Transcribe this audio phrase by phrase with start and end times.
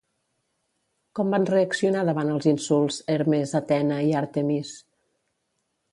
[1.19, 4.77] Com van reaccionar davant els insults Hermes, Atena i Àrtemis?